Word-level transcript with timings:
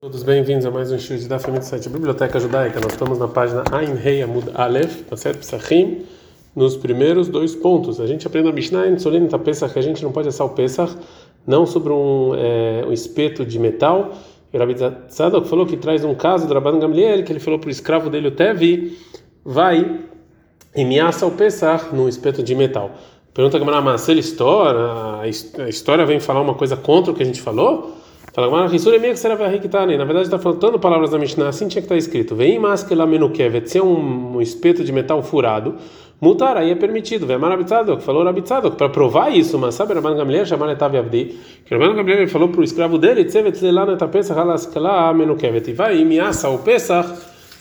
Todos 0.00 0.22
bem-vindos 0.22 0.64
a 0.64 0.70
mais 0.70 0.92
um 0.92 0.98
show 1.00 1.18
da 1.26 1.40
família 1.40 1.58
do 1.58 1.66
site 1.66 1.88
Biblioteca 1.88 2.38
Judaica. 2.38 2.78
Nós 2.78 2.92
estamos 2.92 3.18
na 3.18 3.26
página 3.26 3.64
Ain 3.72 3.96
Rei 3.96 4.22
Amud 4.22 4.48
Aleph, 4.54 5.00
Maset 5.10 5.36
Pesachim, 5.36 6.04
nos 6.54 6.76
primeiros 6.76 7.26
dois 7.26 7.56
pontos. 7.56 8.00
A 8.00 8.06
gente 8.06 8.24
aprende 8.24 8.46
na 8.46 8.54
Mishnah 8.54 8.86
em 8.86 8.96
Solim 8.96 9.26
Pesach 9.26 9.72
que 9.72 9.78
a 9.80 9.82
gente 9.82 10.04
não 10.04 10.12
pode 10.12 10.28
assar 10.28 10.46
o 10.46 10.50
Pesach, 10.50 10.96
não 11.44 11.66
sobre 11.66 11.92
um, 11.92 12.32
é, 12.36 12.84
um 12.86 12.92
espeto 12.92 13.44
de 13.44 13.58
metal. 13.58 14.12
E 14.52 14.56
o 14.56 14.90
Tzadok 15.08 15.48
falou 15.48 15.66
que 15.66 15.76
traz 15.76 16.04
um 16.04 16.14
caso 16.14 16.46
do 16.46 16.54
Rabban 16.54 16.78
Gamliel, 16.78 17.24
que 17.24 17.32
ele 17.32 17.40
falou 17.40 17.58
para 17.58 17.66
o 17.66 17.70
escravo 17.72 18.08
dele, 18.08 18.28
o 18.28 18.30
Tevi, 18.30 18.96
vai 19.44 19.98
e 20.76 20.84
me 20.84 21.00
assa 21.00 21.26
o 21.26 21.32
Pesach 21.32 21.92
num 21.92 22.08
espeto 22.08 22.40
de 22.40 22.54
metal. 22.54 22.92
Pergunta 23.34 23.56
a 23.56 23.58
Gamara, 23.58 23.80
mas 23.80 24.02
se 24.02 24.12
ele 24.12 24.20
história, 24.20 24.80
a 25.20 25.68
história 25.68 26.06
vem 26.06 26.20
falar 26.20 26.40
uma 26.40 26.54
coisa 26.54 26.76
contra 26.76 27.10
o 27.10 27.16
que 27.16 27.24
a 27.24 27.26
gente 27.26 27.42
falou? 27.42 27.98
Fala, 28.38 28.48
na 28.56 30.04
verdade 30.04 30.26
está 30.26 30.38
faltando 30.38 30.78
palavras 30.78 31.10
da 31.10 31.18
Mishnah, 31.18 31.48
assim 31.48 31.66
tinha 31.66 31.82
que 31.82 31.86
estar 31.86 31.96
tá 31.96 31.98
escrito. 31.98 32.36
Vem 32.36 32.56
maskela 32.56 33.04
menukevet, 33.04 33.68
se 33.68 33.78
é 33.78 33.82
um, 33.82 34.40
espeto 34.40 34.84
de 34.84 34.92
metal 34.92 35.20
furado, 35.24 35.74
mutar, 36.20 36.56
aí 36.56 36.70
é 36.70 36.76
permitido. 36.76 37.26
Vem 37.26 37.36
que 37.36 38.04
falou 38.04 38.22
Rabitzadok, 38.22 38.76
para 38.76 38.88
provar 38.90 39.30
isso, 39.30 39.58
mas 39.58 39.74
sabe, 39.74 39.92
Rabban 39.92 40.14
Gamliel 40.14 40.46
chamar 40.46 40.70
Etav 40.70 40.94
Yavdi, 40.94 41.36
que 41.66 41.74
Rabban 41.74 41.96
Gamliel 41.96 42.28
falou 42.28 42.48
para 42.48 42.60
o 42.60 42.62
escravo 42.62 42.96
dele, 42.96 43.24
Tzevet 43.24 43.60
lelana 43.60 43.94
etapesach 43.94 44.38
alaskela 44.38 45.12
menukevet, 45.12 45.68
e 45.68 45.72
vai 45.72 45.98
e 45.98 46.04
me 46.04 46.20
assa 46.20 46.48
o 46.48 46.58
Pesach 46.58 47.08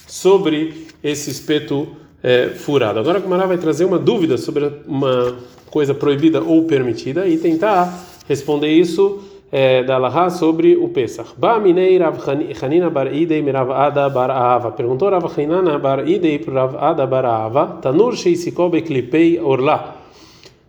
sobre 0.05 0.85
esse 1.03 1.31
espeto 1.31 1.88
é, 2.21 2.49
furado. 2.49 2.99
Agora 2.99 3.17
a 3.17 3.21
Gemara 3.21 3.47
vai 3.47 3.57
trazer 3.57 3.83
uma 3.83 3.97
dúvida 3.97 4.38
sobre 4.38 4.71
uma 4.88 5.38
coisa 5.71 5.95
proibida 5.95 6.39
ou 6.39 6.66
permitida 6.66 7.27
e 7.27 7.35
tentar 7.39 7.91
responder 8.27 8.69
isso 8.69 9.27
é, 9.51 9.83
da 9.83 9.97
Laha 9.97 10.29
sobre 10.29 10.75
o 10.75 10.89
Pesach. 10.89 11.33
Ba 11.37 11.59
minei 11.59 11.97
Rav 11.97 12.17
Hanina 12.61 12.89
bar 12.89 13.13
Idei 13.13 13.41
Rav 13.49 13.71
Ada 13.71 14.09
bar 14.09 14.31
Ava. 14.31 14.71
Perguntou 14.71 15.09
Rav 15.09 15.25
Hanina 15.25 15.77
bar 15.79 16.08
Idei 16.08 16.39
para 16.39 16.53
Rav 16.53 16.75
Ada 16.77 17.08
bar 17.08 17.25
Ava. 17.25 17.80
Tanur 17.81 18.16
sheisikol 18.16 18.69
beklipei 18.69 19.39
orla. 19.39 19.97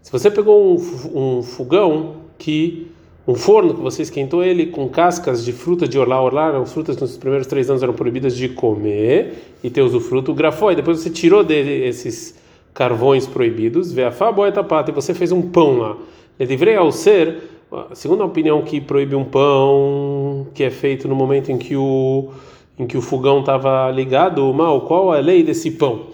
Se 0.03 0.13
você 0.13 0.31
pegou 0.31 0.79
um, 0.79 1.39
um 1.39 1.43
fogão 1.43 2.15
que 2.39 2.89
um 3.29 3.35
forno 3.35 3.75
que 3.75 3.81
você 3.83 4.01
esquentou 4.01 4.43
ele 4.43 4.69
com 4.69 4.89
cascas 4.89 5.45
de 5.45 5.53
fruta 5.53 5.87
de 5.87 5.99
orlá. 5.99 6.23
Orlá 6.23 6.49
eram 6.49 6.65
frutas 6.65 6.97
nos 6.97 7.19
primeiros 7.19 7.47
três 7.47 7.69
anos 7.69 7.83
eram 7.83 7.93
proibidas 7.93 8.35
de 8.35 8.49
comer 8.49 9.53
e 9.63 9.69
ter 9.69 9.83
usufruto. 9.83 10.33
Grafou, 10.33 10.73
e 10.73 10.77
depois 10.77 11.01
você 11.01 11.11
tirou 11.11 11.45
dele 11.45 11.87
esses 11.87 12.35
carvões 12.73 13.27
proibidos. 13.27 13.93
Vê 13.93 14.05
a 14.05 14.11
faboeta 14.11 14.65
pata 14.65 14.91
e 14.91 14.95
você 14.95 15.13
fez 15.13 15.31
um 15.31 15.43
pão 15.43 15.77
lá. 15.77 15.97
Ele 16.41 16.75
ao 16.75 16.91
ser 16.91 17.58
a 17.71 18.25
opinião 18.25 18.63
que 18.63 18.81
proíbe 18.81 19.15
um 19.15 19.25
pão 19.25 20.47
que 20.55 20.65
é 20.65 20.71
feito 20.71 21.07
no 21.07 21.15
momento 21.15 21.51
em 21.53 21.59
que 21.59 21.77
o 21.77 22.31
em 22.79 22.87
que 22.87 22.97
o 22.97 23.03
fogão 23.03 23.41
estava 23.41 23.91
ligado, 23.91 24.55
mal, 24.55 24.83
qual 24.83 25.13
a 25.13 25.19
lei 25.19 25.43
desse 25.43 25.73
pão? 25.73 26.07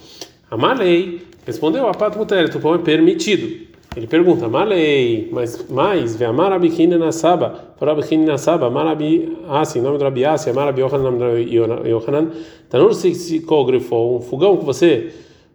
A 0.51 0.57
malei 0.57 1.21
respondeu 1.45 1.87
a 1.87 1.93
pato 1.93 2.19
o 2.19 2.61
pão 2.61 2.75
é 2.75 2.79
permitido. 2.79 3.67
Ele 3.95 4.09
pergunta, 4.09 4.49
malei, 4.49 5.29
mas 5.31 5.69
mais, 5.69 6.17
ve 6.17 6.25
amar 6.25 6.53
abikine 6.53 6.97
na 6.97 7.13
saba, 7.13 7.75
abikine 7.81 8.25
na 8.25 8.39
saba, 8.39 8.69
marabi, 8.69 9.37
assim, 9.49 9.81
nome 9.81 9.99
do 9.99 10.05
Rabi 10.05 10.25
Asi, 10.25 10.51
amar 10.51 10.67
Rabi 10.67 10.81
Yohanan, 10.81 11.11
nome 11.11 11.19
do 11.19 11.87
Yohanan, 11.87 12.31
tanur 12.69 12.91
psicógrafo, 12.91 14.17
um 14.17 14.21
fogão 14.21 14.57
que 14.57 14.65
você 14.65 15.13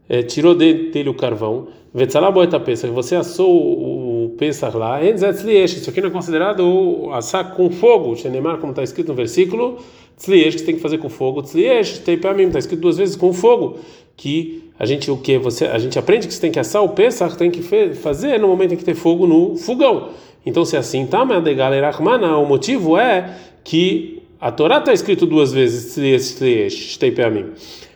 é, 0.08 0.22
tirou 0.22 0.56
dele 0.56 1.09
o 1.09 1.13
carvão, 1.13 1.67
vetzalá 1.94 2.31
boeta 2.31 2.59
que 2.59 2.75
você 2.88 3.16
assou 3.16 3.52
o 3.52 3.98
Pesach 4.40 4.76
lá, 4.78 5.04
isso 5.04 5.90
aqui 5.90 6.00
não 6.00 6.08
é 6.08 6.12
considerado 6.12 7.09
assar 7.12 7.54
com 7.54 7.70
fogo, 7.70 8.16
Shenemar, 8.16 8.58
como 8.58 8.72
está 8.72 8.81
escrito 8.81 9.09
no 9.09 9.14
versículo, 9.14 9.80
tzliesh, 10.18 10.56
que 10.56 10.64
tem 10.64 10.76
que 10.76 10.81
fazer 10.81 10.98
com 10.98 11.09
fogo, 11.09 11.42
tzliesh, 11.44 12.00
teipamim, 12.00 12.48
está 12.48 12.58
escrito 12.58 12.80
duas 12.80 12.98
vezes 12.98 13.18
com 13.18 13.34
fogo, 13.34 13.80
que 14.16 14.64
a 14.80 14.86
gente 14.86 15.12
o 15.12 15.18
que 15.18 15.38
você 15.38 15.66
a 15.66 15.78
gente 15.78 16.00
aprende 16.00 16.26
que 16.26 16.34
você 16.34 16.40
tem 16.40 16.52
que 16.52 16.59
assar 16.59 16.81
o 16.81 16.90
Pesach, 16.90 17.38
tem 17.38 17.52
que 17.52 17.62
fazer 17.96 18.40
no 18.40 18.47
momento 18.47 18.74
em 18.74 18.78
que 18.78 18.86
tem 18.86 18.96
fogo 18.96 19.28
no 19.28 19.58
fogão. 19.58 20.12
Então 20.46 20.63
se 20.63 20.78
é 20.78 20.80
assim, 20.80 21.06
tá, 21.06 21.25
mas 21.25 21.44
o 21.44 22.46
motivo 22.46 22.97
é 22.97 23.36
que 23.62 24.24
a 24.40 24.52
Torá 24.52 24.78
está 24.78 24.94
escrito 24.94 25.25
duas 25.25 25.52
vezes, 25.52 25.94
tzliesh, 25.94 26.36
tzliesh, 26.36 26.97
teipamim. 26.97 27.47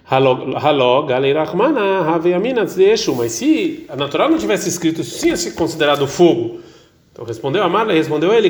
Haló, 0.06 1.03
Galerachmana, 1.03 2.02
Haveamina 2.02 2.66
Tzeshu. 2.66 3.16
Mas 3.16 3.31
se 3.34 3.86
a 3.90 3.96
natural 3.96 4.30
não 4.30 4.38
tivesse 4.38 4.69
escrito 4.69 5.02
isso, 5.02 5.19
sim 5.19 5.30
ia 5.30 5.52
considerado 5.53 6.08
fogo. 6.08 6.59
Então 7.12 7.24
respondeu 7.24 7.64
a 7.64 7.69
Marla, 7.69 7.94
respondeu 7.94 8.34
ele. 8.34 8.50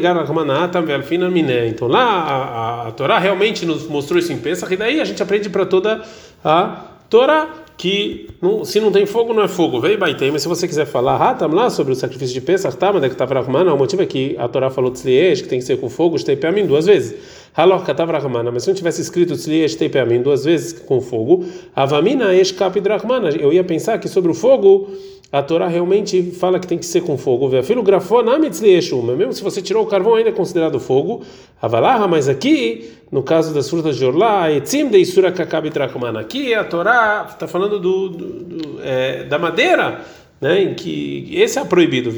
Então 1.68 1.88
lá 1.88 2.04
a, 2.04 2.36
a, 2.36 2.88
a 2.88 2.92
Torá 2.92 3.20
realmente 3.20 3.66
nos 3.66 3.88
mostrou 3.88 4.18
isso 4.20 4.32
em 4.32 4.38
Pesach, 4.38 4.74
e 4.74 4.78
daí 4.78 5.02
a 5.02 5.06
gente 5.06 5.22
aprende 5.22 5.50
para 5.50 5.66
toda 5.66 6.02
a 6.44 6.86
Torá 7.10 7.63
que 7.78 8.30
não, 8.42 8.64
se 8.64 8.80
não 8.80 8.92
tem 8.92 9.06
fogo, 9.06 9.34
não 9.34 9.44
é 9.44 9.48
fogo. 9.48 9.80
Veio 9.80 9.98
baitei, 9.98 10.32
mas 10.32 10.42
se 10.42 10.48
você 10.48 10.68
quiser 10.68 10.86
falar 10.86 11.18
Hatam 11.18 11.50
lá 11.50 11.70
sobre 11.70 11.94
o 11.94 11.96
sacrifício 11.96 12.34
de 12.34 12.42
Pesach, 12.42 12.78
tá, 12.78 12.94
mas 12.94 13.04
é 13.04 13.10
que 13.10 13.16
arrumando, 13.40 13.74
o 13.74 13.78
motivo 13.78 14.02
é 14.02 14.06
que 14.06 14.36
a 14.38 14.48
Torá 14.48 14.70
falou 14.70 14.92
Tzliesh, 14.92 15.42
que 15.42 15.48
tem 15.48 15.60
que 15.60 15.66
ser 15.66 15.78
com 15.78 15.90
fogo, 15.90 16.18
mim 16.54 16.66
duas 16.66 16.86
vezes. 16.86 17.16
Halor 17.56 17.84
katavra 17.84 18.18
rahmana, 18.18 18.52
mas 18.52 18.64
se 18.64 18.70
não 18.70 18.76
tivesse 18.76 19.02
escrito 19.02 19.36
tzliyesh 19.36 19.76
teipeamim 19.76 20.24
duas 20.24 20.44
vezes 20.44 20.74
com 20.74 21.00
fogo, 21.00 21.46
avamina 21.76 22.34
esh 22.34 22.52
kapidrahmana, 22.52 23.30
eu 23.30 23.54
ia 23.54 23.64
pensar 23.64 24.00
que 24.00 24.08
sobre 24.08 24.32
o 24.32 24.34
fogo 24.34 24.90
a 25.34 25.42
Torá 25.42 25.68
realmente 25.68 26.32
fala 26.40 26.60
que 26.60 26.68
tem 26.68 26.78
que 26.78 26.86
ser 26.86 27.02
com 27.02 27.18
fogo. 27.18 27.50
Filho 27.64 27.82
mesmo 29.18 29.34
se 29.34 29.42
você 29.42 29.64
tirou 29.64 29.84
o 29.84 29.88
carvão 29.88 30.14
ainda 30.14 30.30
é 30.30 30.32
considerado 30.32 30.80
fogo. 30.80 31.24
Avalaha, 31.60 32.08
mas 32.08 32.30
aqui, 32.30 32.92
no 33.12 33.24
caso 33.24 33.52
das 33.52 33.68
frutas 33.68 33.98
de 33.98 34.06
Orlá, 34.06 34.52
etzim 34.52 34.88
de 34.90 35.00
isura 35.00 35.32
kakabidrahmana, 35.32 36.20
aqui 36.20 36.54
a 36.54 36.64
Torá 36.64 37.26
está 37.28 37.48
falando 37.48 37.80
do, 37.80 38.10
do, 38.10 38.28
do 38.28 38.80
é, 38.84 39.24
da 39.24 39.40
madeira. 39.40 40.02
Né, 40.40 40.62
em 40.62 40.74
que 40.74 41.30
esse 41.32 41.58
é 41.58 41.64
proibido, 41.64 42.14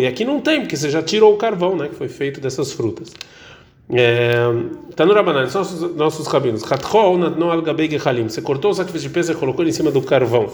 e 0.00 0.06
aqui 0.06 0.24
não 0.24 0.40
tem, 0.40 0.62
porque 0.62 0.74
você 0.78 0.88
já 0.88 1.02
tirou 1.02 1.34
o 1.34 1.36
carvão, 1.36 1.76
né, 1.76 1.88
que 1.88 1.94
foi 1.94 2.08
feito 2.08 2.40
dessas 2.40 2.72
frutas. 2.72 3.12
Está 4.88 5.04
no 5.04 5.12
Rabanan, 5.12 5.46
nossos, 5.94 6.26
rabinos. 6.26 6.62
Você 8.32 8.40
cortou 8.40 8.70
o 8.70 8.74
sacrifício 8.74 9.08
de 9.08 9.14
peso 9.14 9.32
e 9.32 9.34
colocou 9.34 9.62
ele 9.62 9.72
em 9.72 9.74
cima 9.74 9.90
do 9.90 10.00
carvão. 10.00 10.48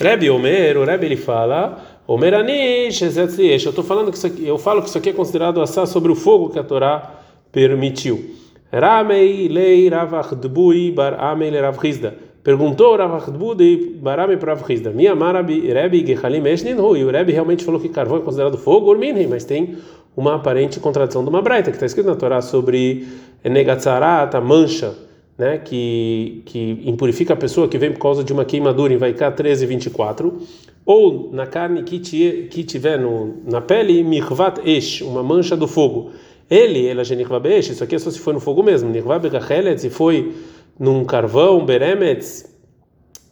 Rebbe 0.00 0.30
Omer, 0.30 0.76
o 0.78 0.84
Rebbe 0.84 1.06
ele 1.06 1.16
fala, 1.16 1.78
Omer 2.06 2.32
anish 2.34 3.02
Eu 3.02 3.56
estou 3.56 3.82
falando 3.82 4.12
que 4.12 4.16
isso 4.16 4.26
aqui, 4.28 4.46
eu 4.46 4.56
falo 4.56 4.80
que 4.80 4.88
isso 4.88 4.96
aqui 4.96 5.10
é 5.10 5.12
considerado 5.12 5.60
assar 5.60 5.86
sobre 5.88 6.12
o 6.12 6.14
fogo 6.14 6.50
que 6.50 6.58
a 6.58 6.62
Torá 6.62 7.14
permitiu. 7.50 8.30
Ramei 8.72 9.48
lei 9.48 9.88
ravachdbui 9.88 10.92
bar 10.92 11.16
amei 11.18 11.50
le 11.50 11.60
ravchizda. 11.60 12.14
Perguntou 12.44 12.96
Ravachdbui 12.96 13.98
bar 14.00 14.20
amei 14.20 14.36
para 14.36 14.54
ravchizda. 14.54 14.90
Minha 14.90 15.16
marabi 15.16 15.72
Rebbe 15.72 16.04
gehalim 16.06 16.46
eshnin 16.46 16.78
hu. 16.78 16.96
E 16.96 17.04
o 17.04 17.10
Rebbe 17.10 17.32
realmente 17.32 17.64
falou 17.64 17.80
que 17.80 17.88
carvão 17.88 18.18
é 18.18 18.20
considerado 18.20 18.56
fogo, 18.56 18.90
urminhi, 18.90 19.26
mas 19.26 19.44
tem 19.44 19.78
uma 20.16 20.36
aparente 20.36 20.78
contradição 20.78 21.24
de 21.24 21.28
uma 21.28 21.42
braita 21.42 21.70
que 21.70 21.76
está 21.76 21.86
escrito 21.86 22.06
na 22.06 22.14
Torá 22.14 22.40
sobre 22.40 23.06
Negatzarat, 23.44 24.34
a 24.36 24.40
mancha, 24.40 24.94
né, 25.38 25.56
que, 25.56 26.42
que 26.44 26.82
impurifica 26.84 27.32
a 27.34 27.36
pessoa 27.36 27.68
que 27.68 27.78
vem 27.78 27.92
por 27.92 28.00
causa 28.00 28.24
de 28.24 28.32
uma 28.32 28.44
queimadura 28.44 28.92
em 28.92 28.96
Vaiká 28.96 29.30
13, 29.30 29.64
24, 29.66 30.36
ou 30.84 31.30
na 31.32 31.46
carne 31.46 31.84
que, 31.84 32.00
te, 32.00 32.48
que 32.50 32.64
tiver 32.64 32.98
no, 32.98 33.36
na 33.44 33.60
pele, 33.60 34.02
Mirvat 34.02 34.58
Esh, 34.64 35.00
uma 35.02 35.22
mancha 35.22 35.56
do 35.56 35.68
fogo. 35.68 36.10
Ele, 36.50 36.86
ela 36.86 37.04
Genirva 37.04 37.38
Besh, 37.38 37.68
isso 37.68 37.84
aqui 37.84 37.94
é 37.94 37.98
só 37.98 38.10
se 38.10 38.18
foi 38.18 38.32
no 38.32 38.40
fogo 38.40 38.62
mesmo, 38.62 38.90
Nirva 38.90 39.18
Begachelet, 39.18 39.80
se 39.80 39.90
foi 39.90 40.34
num 40.78 41.04
carvão, 41.04 41.64
Beremetz, 41.64 42.46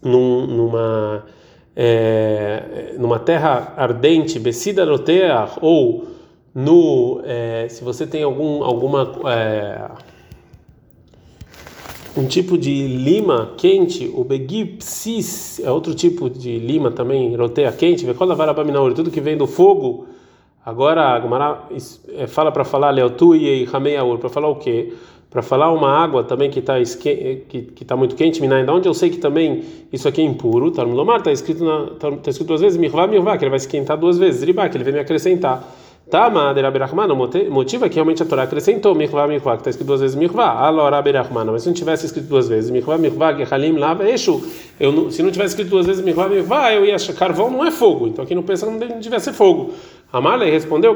num, 0.03 0.47
numa, 0.47 1.25
é, 1.75 2.95
numa 2.99 3.19
terra 3.19 3.73
ardente, 3.77 4.39
Becida 4.39 4.85
Noteah, 4.85 5.57
ou 5.63 6.07
no 6.55 7.23
é, 7.25 7.67
se 7.69 7.83
você 7.83 8.07
tem 8.07 8.23
algum 8.23 8.63
alguma 8.63 9.13
é, 9.31 9.91
um 12.17 12.27
tipo 12.27 12.57
de 12.57 12.87
lima 12.87 13.53
quente, 13.57 14.11
o 14.15 14.25
begipsis 14.25 15.61
é 15.61 15.71
outro 15.71 15.95
tipo 15.95 16.31
de 16.31 16.59
lima 16.59 16.91
também, 16.91 17.35
roteia 17.37 17.71
quente, 17.71 18.07
tudo 18.95 19.11
que 19.11 19.21
vem 19.21 19.37
do 19.37 19.47
fogo. 19.47 20.07
Agora 20.65 21.15
a 21.15 21.19
é, 22.15 22.27
fala 22.27 22.51
para 22.51 22.65
falar 22.65 22.91
leotui 22.91 23.45
e 23.45 23.65
rameaur, 23.65 24.19
para 24.19 24.31
falar 24.31 24.49
o 24.49 24.57
quê? 24.57 24.95
Para 25.31 25.43
falar 25.43 25.71
uma 25.71 25.91
água 25.91 26.25
também 26.25 26.51
que 26.51 26.59
está 26.61 26.75
que 26.83 27.45
que 27.47 27.83
está 27.83 27.95
muito 27.95 28.17
quente, 28.17 28.41
minai, 28.41 28.65
da 28.65 28.73
onde 28.73 28.89
eu 28.89 28.95
sei 28.95 29.11
que 29.11 29.19
também 29.19 29.63
isso 29.93 30.09
aqui 30.09 30.23
é 30.23 30.25
impuro, 30.25 30.71
tá 30.71 30.83
está 31.19 31.31
escrito 31.31 31.65
na 31.65 31.87
tá, 31.99 32.11
tá 32.11 32.31
escrito 32.31 32.49
duas 32.49 32.63
vezes, 32.63 32.79
mirvá, 32.79 33.07
mirvá, 33.07 33.37
que 33.37 33.45
ele 33.45 33.51
vai 33.51 33.59
esquentar 33.59 33.99
duas 33.99 34.19
vezes, 34.19 34.43
ribá, 34.43 34.69
que 34.69 34.77
ele 34.77 34.85
vem 34.85 34.95
me 34.95 35.01
acrescentar. 35.01 35.63
Tama 36.09 36.55
de 36.55 36.63
Rabi 36.63 36.79
Rahman, 36.79 37.13
o 37.13 37.51
motivo 37.51 37.85
é 37.85 37.89
que 37.89 37.97
realmente 37.97 38.23
a 38.23 38.27
Torá 38.27 38.45
acrescentou 38.45 38.95
Mikvah, 38.95 39.27
Mikvah, 39.27 39.55
que 39.55 39.63
está 39.63 39.71
escrito 39.71 39.89
duas 39.89 40.01
vezes 40.01 40.15
Mikvah, 40.15 40.53
Alor 40.53 40.93
Rabi 40.93 41.11
Rahman, 41.11 41.47
mas 41.47 41.63
se 41.63 41.69
não 41.69 41.75
tivesse 41.75 42.07
escrito 42.07 42.29
duas 42.29 42.49
vezes 42.49 42.71
Mikvah, 42.71 42.97
Mikvah, 42.97 43.33
Gehalim, 43.33 43.73
Lav, 43.73 44.01
Eshu, 44.03 44.41
eu, 44.79 45.11
se 45.11 45.21
não 45.21 45.33
tivesse 45.33 45.55
escrito 45.55 45.71
duas 45.71 45.85
vezes 45.85 46.05
Mikvah, 46.05 46.29
Mikvah, 46.29 46.73
eu 46.75 46.85
ia 46.85 46.95
achar 46.95 47.13
carvão 47.13 47.51
não 47.51 47.65
é 47.65 47.73
fogo, 47.73 48.07
então 48.07 48.25
aqui 48.25 48.37
no 48.37 48.45
pensa 48.45 48.67
não 48.67 48.79
devia 49.01 49.19
ser 49.19 49.33
fogo. 49.33 49.73
Amalei 50.13 50.49
respondeu, 50.49 50.93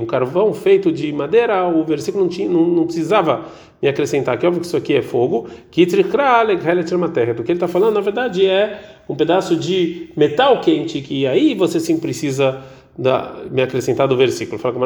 um 0.00 0.06
carvão 0.06 0.54
feito 0.54 0.92
de 0.92 1.12
madeira, 1.12 1.66
o 1.66 1.82
versículo 1.82 2.22
não, 2.22 2.30
tinha, 2.30 2.48
não, 2.48 2.64
não 2.64 2.84
precisava 2.84 3.46
me 3.82 3.88
acrescentar, 3.88 4.38
que 4.38 4.46
óbvio 4.46 4.60
que 4.60 4.68
isso 4.68 4.76
aqui 4.76 4.94
é 4.94 5.02
fogo, 5.02 5.48
que 5.68 5.84
do 5.84 7.42
que 7.42 7.50
ele 7.50 7.56
está 7.56 7.66
falando, 7.66 7.94
na 7.94 8.00
verdade, 8.00 8.46
é 8.46 8.80
um 9.08 9.16
pedaço 9.16 9.56
de 9.56 10.10
metal 10.16 10.60
quente, 10.60 11.00
que 11.00 11.26
aí 11.26 11.54
você 11.54 11.80
sim 11.80 11.98
precisa 11.98 12.62
da, 12.96 13.42
me 13.50 13.62
acrescentar 13.62 14.06
do 14.06 14.16
versículo. 14.16 14.58
Fala 14.58 14.72
como 14.72 14.84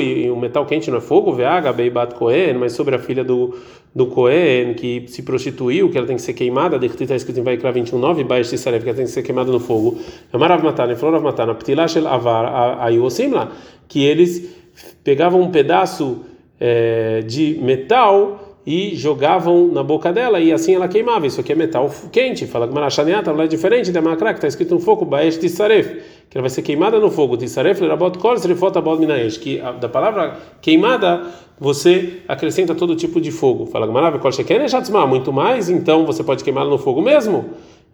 e 0.00 0.30
o 0.30 0.36
metal 0.36 0.66
quente 0.66 0.90
não 0.90 0.98
é 0.98 1.00
fogo, 1.00 1.32
veaga, 1.32 1.72
beibat 1.72 2.14
kohen, 2.14 2.54
mas 2.54 2.72
sobre 2.72 2.94
a 2.94 2.98
filha 2.98 3.24
do, 3.24 3.58
do 3.94 4.06
Cohen 4.06 4.74
que 4.74 5.04
se 5.08 5.22
prostituiu, 5.22 5.90
que 5.90 5.96
ela 5.96 6.06
tem 6.06 6.16
que 6.16 6.22
ser 6.22 6.34
queimada, 6.34 6.78
de 6.78 6.86
está 6.86 7.16
escrito 7.16 7.40
em 7.40 7.42
Vaikra 7.42 7.72
21.9, 7.72 8.24
baixo 8.24 8.50
que 8.56 8.68
ela 8.68 8.78
tem 8.80 8.92
que 8.92 9.06
ser 9.06 9.22
queimada 9.22 9.50
no 9.50 9.60
fogo. 9.60 9.98
É 10.32 10.36
Marav 10.36 10.62
Matana, 10.62 10.94
falou 10.96 11.14
Rav 11.14 11.24
Matana, 11.24 11.54
Ptilashel 11.54 12.06
Avar, 12.06 12.78
aí 12.80 12.98
o 12.98 13.08
Simla, 13.08 13.50
que 13.88 14.04
eles 14.04 14.54
pegavam 15.02 15.40
um 15.40 15.50
pedaço 15.50 16.24
é, 16.60 17.22
de 17.22 17.58
metal 17.62 18.47
e 18.68 18.94
jogavam 18.94 19.68
na 19.68 19.82
boca 19.82 20.12
dela 20.12 20.38
e 20.38 20.52
assim 20.52 20.74
ela 20.74 20.86
queimava. 20.86 21.26
Isso 21.26 21.40
aqui 21.40 21.52
é 21.52 21.54
metal 21.54 21.90
quente. 22.12 22.46
Fala 22.46 22.68
que 22.68 22.74
Marachaniata 22.74 23.30
é 23.30 23.46
diferente 23.46 23.90
da 23.90 24.02
Macra, 24.02 24.34
que 24.34 24.40
está 24.40 24.46
escrito 24.46 24.74
no 24.74 24.80
fogo, 24.80 25.06
Baesh 25.06 25.38
Tisaref, 25.38 26.02
que 26.28 26.36
ela 26.36 26.42
vai 26.42 26.50
ser 26.50 26.60
queimada 26.60 27.00
no 27.00 27.10
fogo. 27.10 27.34
Tisaref, 27.38 27.80
Lerabot 27.80 28.18
Kol, 28.18 28.36
Srefot 28.36 28.76
Abod 28.76 29.00
Minaesh, 29.00 29.38
que 29.38 29.58
da 29.80 29.88
palavra 29.88 30.36
queimada 30.60 31.22
você 31.58 32.18
acrescenta 32.28 32.74
todo 32.74 32.94
tipo 32.94 33.22
de 33.22 33.30
fogo. 33.30 33.64
Fala 33.64 33.86
que 33.86 33.92
Marav 33.94 34.18
Kol 34.18 34.32
Sheken 34.32 34.58
é 34.58 35.06
muito 35.06 35.32
mais, 35.32 35.70
então 35.70 36.04
você 36.04 36.22
pode 36.22 36.44
queimá-la 36.44 36.68
no 36.68 36.76
fogo 36.76 37.00
mesmo. 37.00 37.46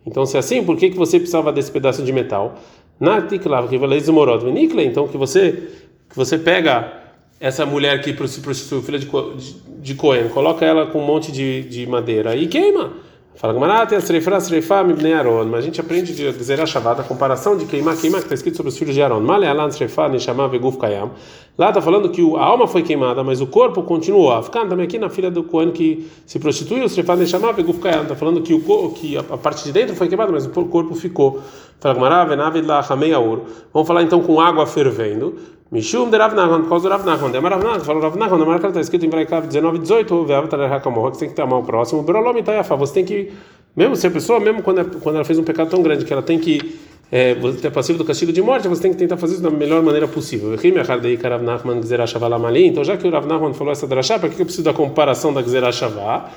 Então, 0.05 0.26
se 0.26 0.37
é 0.37 0.41
assim, 0.41 0.65
por 0.65 0.76
que, 0.76 0.91
que 0.91 0.97
você 0.97 1.19
precisava 1.19 1.53
desse 1.53 1.71
pedaço 1.71 2.03
de 2.03 2.12
metal? 2.12 2.56
Natiklav, 2.99 3.69
que 3.69 3.76
então 4.82 5.06
que 5.06 5.17
você 5.17 5.69
que 6.11 6.17
você 6.17 6.37
pega 6.37 7.03
essa 7.44 7.67
mulher 7.67 8.00
que 8.00 8.17
se 8.26 8.41
prostituiu, 8.41 8.82
filha 8.82 8.99
de, 8.99 9.06
de, 9.06 9.55
de 9.82 9.94
Cohen, 9.94 10.31
coloca 10.31 10.64
ela 10.64 10.87
com 10.87 10.99
um 10.99 11.06
monte 11.06 11.31
de, 11.31 11.62
de 11.64 11.87
madeira 11.87 12.35
e 12.35 12.46
queima. 12.46 12.91
Fala 13.35 13.52
Gamarata, 13.52 14.00
Sreifra, 14.00 14.41
Sreifa, 14.41 14.82
Mibnei 14.82 15.12
Aron. 15.12 15.44
Mas 15.44 15.58
a 15.58 15.62
gente 15.62 15.79
aprende 15.79 16.14
de 16.14 16.32
dizer 16.32 16.58
a 16.58 16.64
Shabbat, 16.64 17.02
a 17.02 17.05
comparação 17.05 17.55
de 17.55 17.67
queimar, 17.67 17.99
queimar, 17.99 18.20
que 18.20 18.26
está 18.26 18.35
escrito 18.35 18.56
sobre 18.56 18.70
os 18.70 18.79
filhos 18.79 18.94
de 18.94 19.02
Aaron. 19.02 19.20
Male 19.20 19.46
Alan, 19.46 19.70
Sreifa, 19.70 20.08
Neshama, 20.08 20.49
Veguf, 20.49 20.79
Kayam. 20.79 21.11
Lá 21.56 21.68
está 21.68 21.80
falando 21.80 22.08
que 22.08 22.20
a 22.36 22.42
alma 22.42 22.66
foi 22.66 22.82
queimada, 22.82 23.22
mas 23.22 23.40
o 23.40 23.46
corpo 23.46 23.82
continuou. 23.84 24.42
Ficando 24.42 24.70
também 24.70 24.86
aqui 24.86 24.98
na 24.98 25.08
filha 25.08 25.30
do 25.30 25.44
Cohen 25.44 25.70
que 25.70 26.10
se 26.26 26.40
prostituiu, 26.40 26.88
Sreifa, 26.88 27.14
Neshama, 27.14 27.52
Veguf, 27.52 27.78
Kayam. 27.78 28.02
Está 28.02 28.16
falando 28.16 28.42
que, 28.42 28.52
o, 28.52 28.90
que 28.90 29.16
a, 29.16 29.22
parte 29.22 29.62
de 29.62 29.70
dentro 29.70 29.94
foi 29.94 30.08
queimada, 30.08 30.32
mas 30.32 30.46
o 30.46 30.50
corpo 30.50 30.94
ficou. 30.96 31.40
Vamos 33.72 33.86
falar 33.86 34.02
então 34.02 34.20
com 34.20 34.40
água 34.40 34.66
fervendo. 34.66 35.36
Mishum 35.70 36.08
de 36.08 36.16
Rav 36.16 36.34
por 36.34 36.68
causa 36.68 36.88
do 36.88 36.94
Rav. 36.94 37.30
Demar 37.30 37.52
Rav 37.52 37.80
falou 37.84 38.02
Rav 38.02 38.16
Nachman, 38.16 38.46
na 38.46 38.56
está 38.56 38.80
escrito 38.80 39.06
em 39.06 39.08
Braikav 39.08 39.46
19, 39.46 39.78
18, 39.78 40.24
Veav 40.24 40.46
Tarer 40.46 40.72
Hakamorra, 40.72 41.10
que 41.10 41.16
você 41.16 41.20
tem 41.20 41.28
que 41.30 41.34
ter 41.34 41.42
a 41.42 41.46
mão 41.46 41.64
próximo. 41.64 42.02
Brolom 42.02 42.38
Itayafa, 42.38 42.76
você 42.76 42.94
tem 42.94 43.04
que, 43.04 43.32
mesmo 43.74 43.96
se 43.96 44.06
a 44.06 44.10
pessoa, 44.10 44.38
mesmo 44.38 44.62
quando, 44.62 44.80
é, 44.82 44.84
quando 44.84 45.16
ela 45.16 45.24
fez 45.24 45.36
um 45.38 45.42
pecado 45.42 45.70
tão 45.70 45.82
grande 45.82 46.04
que 46.04 46.12
ela 46.12 46.22
tem 46.22 46.38
que 46.38 46.78
é, 47.14 47.32
você 47.37 47.61
ter 47.61 47.70
passivo 47.70 47.96
do 47.96 48.05
castigo 48.05 48.32
de 48.32 48.43
morte, 48.43 48.66
você 48.66 48.82
tem 48.82 48.90
que 48.90 48.96
tentar 48.96 49.16
fazer 49.16 49.34
isso 49.34 49.43
da 49.44 49.49
melhor 49.49 49.81
maneira 49.84 50.08
possível. 50.08 50.52
Então, 50.52 50.84
já 52.82 52.96
que 52.96 53.06
o 53.06 53.11
Rav 53.12 53.25
Nachman 53.25 53.55
falou 53.55 53.70
essa 53.70 53.87
drachá, 53.87 54.19
para 54.19 54.28
que 54.28 54.40
eu 54.40 54.44
preciso 54.44 54.64
da 54.64 54.75
comparação 54.75 55.32
da 55.32 55.40
Gzerashavá? 55.40 56.32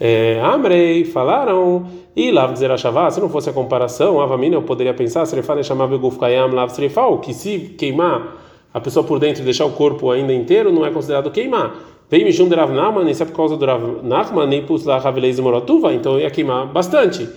É, 0.00 0.40
Amrei, 0.42 1.04
falaram, 1.04 1.86
e 2.16 2.30
Lav 2.30 2.54
Gzerashavá, 2.54 3.10
se 3.10 3.20
não 3.20 3.28
fosse 3.28 3.50
a 3.50 3.52
comparação, 3.52 4.22
Avamina, 4.22 4.56
eu 4.56 4.62
poderia 4.62 4.94
pensar, 4.94 5.26
Serefane 5.26 5.62
chamava 5.62 5.98
Guf 5.98 6.18
Kayam 6.18 6.46
Lav 6.46 6.70
Serefal, 6.70 7.18
que 7.18 7.34
se 7.34 7.58
queimar 7.76 8.38
a 8.72 8.80
pessoa 8.80 9.04
por 9.04 9.18
dentro 9.18 9.44
deixar 9.44 9.66
o 9.66 9.72
corpo 9.72 10.10
ainda 10.10 10.32
inteiro 10.32 10.72
não 10.72 10.86
é 10.86 10.90
considerado 10.90 11.30
queimar. 11.30 11.74
Vem 12.10 12.24
Mishum 12.24 12.48
de 12.48 12.54
Rav 12.54 12.72
Nachman, 12.72 13.12
se 13.12 13.22
é 13.22 13.26
por 13.26 13.36
causa 13.36 13.54
do 13.54 13.66
Rav 13.66 14.02
Nachman, 14.02 14.46
nem 14.46 14.64
por 14.64 14.82
lá 14.86 14.96
Ravilez 14.96 15.38
Morotuva, 15.38 15.92
então 15.92 16.18
ia 16.18 16.30
queimar 16.30 16.68
bastante. 16.68 17.28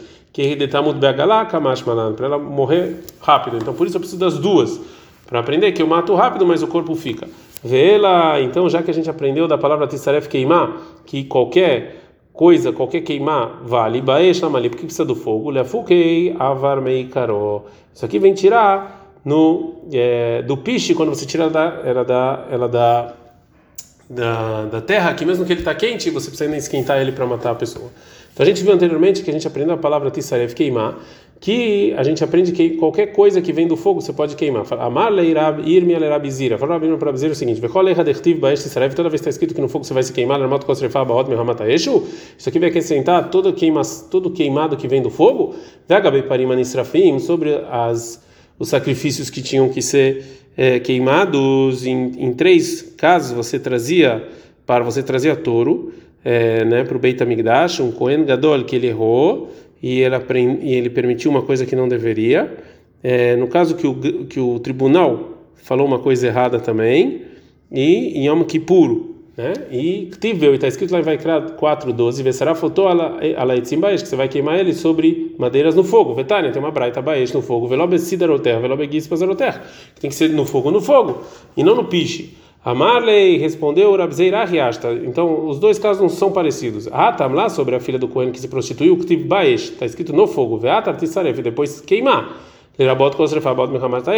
Para 2.15 2.25
ela 2.25 2.37
morrer 2.37 3.03
rápido. 3.21 3.57
Então 3.57 3.73
por 3.73 3.87
isso 3.87 3.95
eu 3.95 4.01
preciso 4.01 4.19
das 4.19 4.37
duas, 4.37 4.79
para 5.25 5.39
aprender 5.39 5.71
que 5.71 5.81
eu 5.81 5.87
mato 5.87 6.13
rápido, 6.13 6.45
mas 6.45 6.61
o 6.61 6.67
corpo 6.67 6.93
fica. 6.95 7.27
Vê-la, 7.63 8.41
então 8.41 8.69
já 8.69 8.83
que 8.83 8.91
a 8.91 8.93
gente 8.93 9.09
aprendeu 9.09 9.47
da 9.47 9.57
palavra 9.57 9.87
tisaref 9.87 10.27
queimar, 10.27 10.77
que 11.05 11.23
qualquer 11.23 12.01
coisa, 12.31 12.71
qualquer 12.71 13.01
queimar 13.01 13.61
vale, 13.63 14.03
lamali, 14.41 14.69
porque 14.69 14.83
precisa 14.83 15.05
do 15.05 15.15
fogo, 15.15 15.49
lefukei 15.49 16.35
avar 16.37 16.81
meikaro. 16.81 17.63
Isso 17.93 18.05
aqui 18.05 18.19
vem 18.19 18.33
tirar 18.33 19.05
no 19.23 19.75
é, 19.91 20.43
do 20.43 20.57
piche 20.57 20.93
quando 20.93 21.09
você 21.09 21.25
tira 21.25 21.49
da 21.49 21.81
ela 21.83 22.05
da 22.05 22.45
ela 22.51 22.67
da 22.67 23.13
da, 24.09 24.65
da 24.65 24.81
terra 24.81 25.13
que 25.13 25.25
mesmo 25.25 25.45
que 25.45 25.53
ele 25.53 25.61
está 25.61 25.73
quente 25.73 26.09
você 26.09 26.27
precisa 26.27 26.45
ainda 26.45 26.57
esquentar 26.57 27.01
ele 27.01 27.11
para 27.11 27.25
matar 27.25 27.51
a 27.51 27.55
pessoa. 27.55 27.91
Então 28.33 28.43
a 28.43 28.47
gente 28.47 28.63
viu 28.63 28.73
anteriormente 28.73 29.23
que 29.23 29.29
a 29.29 29.33
gente 29.33 29.47
aprendeu 29.47 29.75
a 29.75 29.77
palavra 29.77 30.11
tisaref 30.11 30.53
queimar 30.53 30.97
que 31.39 31.93
a 31.97 32.03
gente 32.03 32.23
aprende 32.23 32.51
que 32.51 32.71
qualquer 32.71 33.07
coisa 33.07 33.41
que 33.41 33.51
vem 33.51 33.67
do 33.67 33.75
fogo 33.75 34.01
você 34.01 34.13
pode 34.13 34.35
queimar. 34.35 34.65
Amar 34.79 35.11
leirab 35.11 35.61
irmi 35.69 35.93
alerabizira 35.93 36.57
fala 36.57 36.73
rabino 36.73 36.97
para 36.97 37.11
dizer 37.11 37.29
o 37.29 37.35
seguinte 37.35 37.61
toda 38.95 39.09
vez 39.09 39.21
que 39.21 39.27
está 39.27 39.29
escrito 39.29 39.53
que 39.53 39.61
no 39.61 39.69
fogo 39.69 39.83
você 39.83 39.93
vai 39.93 40.03
se 40.03 40.13
queimar 40.13 40.39
isso 42.37 42.49
aqui 42.49 42.59
vai 42.59 42.69
acrescentar 42.69 43.29
todo 43.29 43.53
queima 43.53 43.81
todo 44.09 44.31
queimado 44.31 44.77
que 44.77 44.87
vem 44.87 45.01
do 45.01 45.09
fogo. 45.09 45.55
Sobre 47.19 47.55
as 47.69 48.23
os 48.57 48.69
sacrifícios 48.69 49.29
que 49.29 49.41
tinham 49.41 49.67
que 49.69 49.81
ser 49.81 50.44
é, 50.57 50.79
queimados 50.79 51.85
em, 51.85 52.11
em, 52.17 52.33
três 52.33 52.81
casos 52.97 53.31
você 53.31 53.59
trazia 53.59 54.27
para 54.65 54.83
você 54.83 55.03
trazia 55.03 55.35
touro 55.35 55.93
é, 56.23 56.63
né 56.65 56.83
para 56.83 56.95
o 56.95 56.99
Beit 56.99 57.21
Hamikdash 57.21 57.79
um 57.79 57.91
Kohen 57.91 58.25
Gadol 58.25 58.63
que 58.63 58.75
ele 58.75 58.87
errou 58.87 59.51
e 59.81 60.01
ele, 60.01 60.15
e 60.61 60.73
ele 60.73 60.89
permitiu 60.89 61.29
uma 61.29 61.43
coisa 61.43 61.63
que 61.63 61.75
não 61.75 61.87
deveria. 61.87 62.51
É, 63.03 63.35
no 63.35 63.47
caso 63.47 63.75
que 63.75 63.85
o, 63.85 64.25
que 64.25 64.39
o 64.39 64.57
tribunal 64.57 65.37
falou 65.55 65.85
uma 65.85 65.99
coisa 65.99 66.25
errada 66.25 66.59
também 66.59 67.21
e 67.71 68.19
em 68.19 68.27
Yom 68.27 68.43
Kippur 68.43 69.14
né? 69.37 69.53
E 69.69 70.09
Tiveu, 70.19 70.55
está 70.55 70.67
escrito 70.67 70.91
lá 70.91 70.99
em 70.99 71.03
Vaikra 71.03 71.41
4:12, 71.41 72.23
Vesará 72.23 72.55
fotou 72.55 72.87
alaitzim 72.87 73.79
baesh, 73.79 74.01
que 74.01 74.07
você 74.07 74.15
vai 74.15 74.29
queimar 74.29 74.59
ele 74.59 74.73
sobre 74.73 75.35
madeiras 75.37 75.75
no 75.75 75.83
fogo. 75.83 76.13
Vetânia, 76.13 76.51
tem 76.51 76.61
uma 76.61 76.71
braita 76.71 77.01
baesh 77.01 77.33
no 77.33 77.41
fogo. 77.41 77.67
Velobe 77.67 77.99
sidaroter, 77.99 78.59
velobe 78.61 78.89
gispazaroter, 78.91 79.61
que 79.93 80.01
tem 80.01 80.09
que 80.09 80.15
ser 80.15 80.29
no 80.29 80.45
fogo 80.45 80.71
no 80.71 80.81
fogo, 80.81 81.21
e 81.55 81.63
não 81.63 81.75
no 81.75 81.85
piche. 81.85 82.37
Amarley 82.63 83.37
respondeu 83.37 83.95
Rabzeira 83.95 84.43
Riasta. 84.43 84.91
Então, 84.91 85.47
os 85.47 85.59
dois 85.59 85.77
casos 85.77 86.01
não 86.01 86.09
são 86.09 86.31
parecidos. 86.31 86.87
Atam 86.91 87.31
lá 87.31 87.47
sobre 87.47 87.75
a 87.75 87.79
filha 87.79 87.99
do 87.99 88.07
Cohen 88.07 88.31
que 88.31 88.39
se 88.39 88.47
prostituiu, 88.47 88.97
Ktiv 88.97 89.27
Baesh, 89.27 89.69
está 89.69 89.85
escrito 89.85 90.11
no 90.11 90.25
fogo. 90.25 90.57
Veatar 90.57 90.97
Tissaref, 90.97 91.43
depois 91.43 91.79
queimar. 91.81 92.41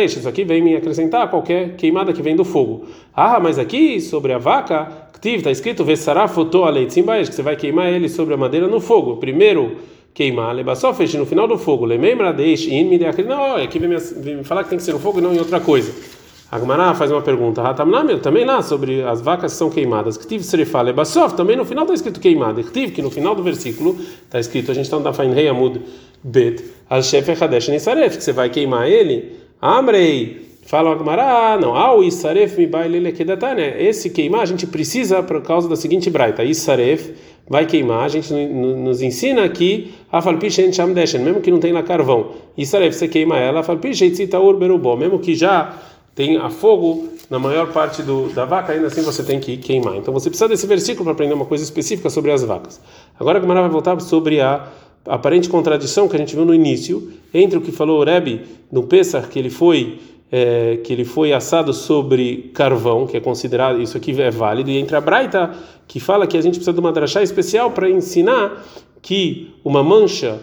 Isso 0.05 0.27
aqui 0.29 0.43
vem 0.43 0.63
me 0.63 0.75
acrescentar 0.75 1.29
qualquer 1.29 1.75
queimada 1.75 2.11
que 2.11 2.23
vem 2.23 2.35
do 2.35 2.43
fogo. 2.43 2.85
Ah, 3.13 3.39
mas 3.39 3.59
aqui 3.59 4.01
sobre 4.01 4.33
a 4.33 4.39
vaca, 4.39 5.06
está 5.23 5.51
escrito 5.51 5.83
Vesará 5.83 6.27
fotou 6.27 6.65
a 6.65 6.69
leite 6.69 7.01
que 7.01 7.33
você 7.33 7.41
vai 7.41 7.55
queimar 7.55 7.91
ele 7.91 8.09
sobre 8.09 8.33
a 8.33 8.37
madeira 8.37 8.67
no 8.67 8.79
fogo. 8.79 9.17
Primeiro 9.17 9.77
queimar, 10.13 10.55
lebasofesh 10.55 11.13
no 11.15 11.25
final 11.25 11.47
do 11.47 11.57
fogo. 11.57 11.85
Lemembra 11.85 12.33
deixe 12.33 12.73
in 12.73 12.85
me 12.85 12.97
Não, 12.97 13.55
aqui 13.55 13.79
vem 13.79 13.89
me 13.89 14.43
falar 14.43 14.63
que 14.63 14.69
tem 14.69 14.77
que 14.77 14.83
ser 14.83 14.93
no 14.93 14.99
fogo 14.99 15.19
e 15.19 15.21
não 15.21 15.33
em 15.33 15.39
outra 15.39 15.59
coisa. 15.59 15.93
Agmará 16.49 16.93
faz 16.95 17.11
uma 17.11 17.21
pergunta. 17.21 17.61
Ratamnamir, 17.61 18.19
também 18.19 18.45
lá 18.45 18.61
sobre 18.61 19.03
as 19.03 19.21
vacas 19.21 19.51
que 19.51 19.57
são 19.57 19.69
queimadas. 19.69 20.17
Ktiv 20.17 20.41
Srefa 20.43 20.81
Lebasof, 20.81 21.35
também 21.35 21.57
no 21.57 21.65
final 21.65 21.83
está 21.83 21.93
escrito 21.93 22.19
queimada. 22.19 22.63
Ktiv, 22.63 22.91
que 22.91 23.01
no 23.01 23.11
final 23.11 23.35
do 23.35 23.43
versículo 23.43 23.97
está 24.23 24.39
escrito, 24.39 24.71
a 24.71 24.73
gente 24.73 24.85
está 24.85 24.97
no 24.97 25.03
Dafain 25.03 25.33
Rei 25.33 25.49
Amud 25.49 25.81
Bet, 26.23 26.63
al 26.89 27.03
Shef 27.03 27.29
Hadesh 27.43 27.67
Nisaref, 27.67 28.17
que 28.17 28.23
você 28.23 28.31
vai 28.31 28.49
queimar 28.49 28.89
ele. 28.89 29.33
Amrei, 29.61 30.46
fala 30.67 30.91
Agmará, 30.91 31.57
não, 31.59 31.75
ao 31.75 32.03
Isaref 32.03 32.57
mi 32.57 33.11
kedatane. 33.13 33.63
Esse 33.79 34.09
queimar 34.09 34.41
a 34.41 34.45
gente 34.45 34.67
precisa 34.67 35.23
por 35.23 35.41
causa 35.41 35.67
da 35.67 35.77
seguinte 35.77 36.09
braita. 36.09 36.43
Isaref 36.43 37.13
vai 37.49 37.65
queimar, 37.65 38.03
a 38.03 38.09
gente 38.09 38.33
nos 38.33 39.01
ensina 39.01 39.45
aqui 39.45 39.93
a 40.11 40.21
chamdeshen, 40.71 41.21
mesmo 41.21 41.39
que 41.39 41.49
não 41.49 41.59
tenha 41.59 41.73
lá 41.73 41.83
carvão. 41.83 42.31
Isaref, 42.57 42.95
você 42.95 43.07
queima 43.07 43.39
ela, 43.39 43.63
falpishen 43.63 44.11
tzitaur 44.11 44.57
berubó, 44.57 44.97
mesmo 44.97 45.19
que 45.19 45.33
já 45.33 45.73
tem 46.13 46.35
a 46.35 46.49
fogo 46.49 47.07
na 47.29 47.39
maior 47.39 47.71
parte 47.71 48.01
do, 48.01 48.27
da 48.29 48.43
vaca, 48.43 48.73
ainda 48.73 48.87
assim 48.87 49.01
você 49.01 49.23
tem 49.23 49.39
que 49.39 49.55
queimar. 49.55 49.95
Então 49.95 50.13
você 50.13 50.29
precisa 50.29 50.49
desse 50.49 50.67
versículo 50.67 51.05
para 51.05 51.13
aprender 51.13 51.33
uma 51.33 51.45
coisa 51.45 51.63
específica 51.63 52.09
sobre 52.09 52.31
as 52.31 52.43
vacas. 52.43 52.81
Agora 53.17 53.37
a 53.37 53.41
Gamara 53.41 53.61
vai 53.61 53.69
voltar 53.69 53.97
sobre 54.01 54.41
a 54.41 54.67
aparente 55.05 55.47
contradição 55.47 56.07
que 56.09 56.15
a 56.15 56.19
gente 56.19 56.35
viu 56.35 56.43
no 56.43 56.53
início 56.53 57.13
entre 57.33 57.57
o 57.57 57.61
que 57.61 57.71
falou 57.71 58.01
o 58.01 58.03
Rebbe 58.03 58.41
no 58.69 58.83
Pesach, 58.83 59.27
que 59.29 59.39
ele 59.39 59.49
foi 59.49 59.99
é, 60.31 60.77
que 60.77 60.91
ele 60.91 61.05
foi 61.05 61.33
assado 61.33 61.73
sobre 61.73 62.51
carvão, 62.53 63.07
que 63.07 63.15
é 63.15 63.19
considerado 63.19 63.81
isso 63.81 63.95
aqui 63.97 64.19
é 64.21 64.29
válido, 64.29 64.69
e 64.69 64.77
entre 64.77 64.95
a 64.95 65.01
Braita 65.01 65.51
que 65.87 65.99
fala 65.99 66.27
que 66.27 66.37
a 66.37 66.41
gente 66.41 66.55
precisa 66.55 66.73
de 66.73 66.79
uma 66.79 66.91
drachá 66.91 67.23
especial 67.23 67.71
para 67.71 67.89
ensinar 67.89 68.65
que 69.01 69.53
uma 69.63 69.81
mancha 69.81 70.39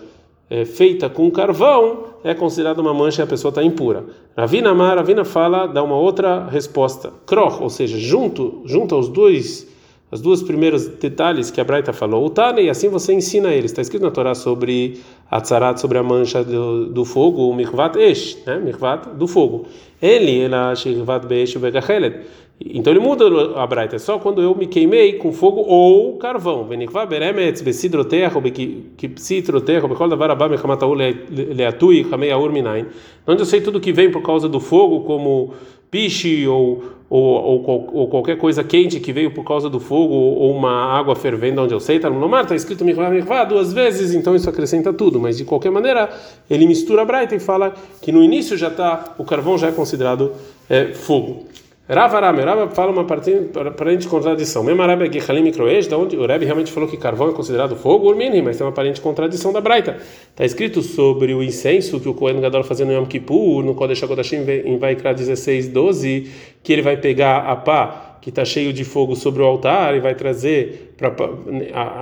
é, 0.49 0.65
feita 0.65 1.09
com 1.09 1.31
carvão 1.31 2.15
é 2.25 2.33
considerado 2.33 2.79
uma 2.79 2.95
mancha 2.95 3.23
e 3.23 3.25
a 3.25 3.27
pessoa 3.27 3.51
está 3.51 3.63
impura. 3.63 4.05
Ravina 4.37 4.71
Amar, 4.71 4.97
Ravina 4.97 5.25
fala, 5.25 5.67
dá 5.67 5.83
uma 5.83 5.97
outra 5.97 6.47
resposta. 6.47 7.13
Kroch, 7.27 7.63
ou 7.63 7.69
seja, 7.69 7.99
junto, 7.99 8.63
junto 8.65 8.95
aos 8.95 9.09
dois 9.09 9.69
as 10.15 10.21
duas 10.21 10.45
primeiros 10.45 10.87
detalhes 10.87 11.51
que 11.51 11.61
a 11.61 11.65
Braita 11.65 11.93
falou, 11.93 12.25
o 12.25 12.31
Tane, 12.31 12.71
assim 12.71 12.89
você 12.89 13.13
ensina 13.13 13.53
eles. 13.53 13.73
Está 13.73 13.83
escrito 13.83 14.03
na 14.03 14.13
Torá 14.13 14.33
sobre 14.33 15.01
a 15.29 15.41
tzarat, 15.41 15.81
sobre 15.81 15.99
a 15.99 16.05
mancha 16.05 16.45
do, 16.45 16.87
do 16.87 17.05
fogo, 17.05 17.49
o 17.49 17.53
mikvat 17.53 17.97
esh, 17.97 18.39
né? 18.47 18.61
mikvat 18.61 19.09
do 19.17 19.27
fogo. 19.27 19.67
Ele, 20.01 20.43
ela 20.43 20.73
shirvat 20.77 21.27
beesh 21.27 21.57
begachelet. 21.57 22.21
Então 22.65 22.93
ele 22.93 23.01
muda 23.01 23.25
a 23.57 23.67
Braita, 23.67 23.97
é 23.97 23.99
só 23.99 24.17
quando 24.21 24.41
eu 24.41 24.55
me 24.55 24.69
queimei 24.69 25.15
com 25.15 25.33
fogo 25.33 25.63
ou 25.63 26.17
carvão. 26.17 26.63
Venikva 26.63 27.05
beremetz 27.05 27.61
besidroterro 27.61 28.41
bekipsitroterro 28.41 29.89
bekol 29.89 30.09
davar 30.09 30.31
abba 30.31 30.49
mechamataú 30.49 30.95
leatui 30.95 32.07
chamei 32.09 32.31
aur 32.31 32.53
minain. 32.53 32.87
Onde 33.27 33.43
eu 33.43 33.47
sei 33.47 33.61
tudo 33.61 33.81
que 33.81 33.93
vem 33.93 34.13
por 34.13 34.23
causa 34.23 34.49
do 34.49 34.61
fogo, 34.61 35.01
como 35.01 35.55
piche 35.91 36.47
ou, 36.47 36.85
ou, 37.09 37.65
ou, 37.65 37.91
ou, 37.93 38.09
qualquer 38.09 38.37
coisa 38.37 38.65
quente 38.65 38.99
que 38.99 39.13
veio 39.13 39.31
por 39.31 39.45
causa 39.45 39.71
do 39.71 39.79
fogo 39.79 40.15
ou 40.15 40.51
uma 40.51 40.99
água 40.99 41.15
fervendo 41.15 41.63
onde 41.63 41.73
eu 41.73 41.81
sei, 41.81 41.97
está 41.97 42.11
no 42.11 42.29
mar, 42.29 42.43
está 42.43 42.57
escrito 42.57 42.85
mikvah 42.85 43.11
mikvah 43.11 43.45
duas 43.45 43.73
vezes, 43.73 44.15
então 44.15 44.35
isso 44.35 44.49
acrescenta 44.49 44.93
tudo, 44.93 45.21
mas 45.21 45.37
de 45.37 45.45
qualquer 45.45 45.71
maneira 45.71 46.11
ele 46.51 46.67
mistura 46.67 47.03
a 47.03 47.05
Braita 47.05 47.35
e 47.35 47.41
fala 47.41 47.75
que 48.03 48.11
no 48.11 48.23
início 48.23 48.57
já 48.57 48.69
está, 48.69 49.15
o 49.19 49.25
carvão 49.25 49.57
já 49.57 49.69
é 49.69 49.73
considerado 49.73 50.33
é, 50.69 50.93
fogo. 50.93 51.47
Rava 51.87 52.19
Rame, 52.19 52.41
Rava 52.41 52.71
fala 52.71 52.91
uma 52.91 53.03
aparente 53.03 54.09
contradição. 54.09 54.65
Mesmo 54.65 54.81
Arabe 54.81 55.05
aqui, 55.05 55.19
Halim 55.19 55.43
Mikroesh, 55.43 55.87
da 55.87 55.99
onde 55.99 56.17
o 56.17 56.25
Rebbe 56.27 56.47
realmente 56.47 56.73
falou 56.73 56.89
que 56.89 56.97
carvão 56.97 57.29
é 57.29 57.33
considerado 57.33 57.77
fogo, 57.77 58.09
urmini, 58.09 58.41
mas 58.41 58.57
tem 58.57 58.65
uma 58.65 58.73
aparente 58.73 59.03
contradição 59.03 59.53
da 59.53 59.61
Braita. 59.61 59.99
Está 60.31 60.47
escrito 60.47 60.81
sobre 60.81 61.35
o 61.35 61.43
incenso 61.43 62.01
que 62.01 62.09
o 62.09 62.15
Kohen 62.15 62.41
Gadol 62.41 62.65
fazia 62.65 62.87
no 62.87 62.93
Yom 62.93 63.05
Kippur, 63.05 63.63
no 63.63 63.75
Kodesh 63.75 64.03
HaKodashim, 64.03 64.47
em 64.65 64.79
Vaikra 64.79 65.13
16, 65.13 65.69
12, 65.69 66.31
que 66.63 66.73
ele 66.73 66.81
vai 66.81 66.97
pegar 66.97 67.41
a 67.41 67.55
pá 67.55 68.04
que 68.25 68.31
está 68.31 68.43
cheio 68.43 68.73
de 68.73 68.85
fogo 68.85 69.15
sobre 69.15 69.43
o 69.43 69.45
altar 69.45 69.95
e 69.95 70.01
vai 70.01 70.15
trazer 70.15 70.95
pra, 70.97 71.15